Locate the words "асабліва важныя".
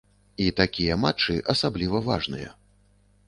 1.53-2.49